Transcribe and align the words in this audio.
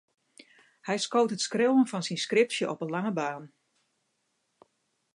Hy 0.87 0.97
skoot 1.05 1.33
it 1.35 1.45
skriuwen 1.47 1.89
fan 1.91 2.05
syn 2.07 2.23
skripsje 2.25 2.65
op 2.73 2.79
'e 2.81 2.87
lange 2.89 3.13
baan. 3.19 3.45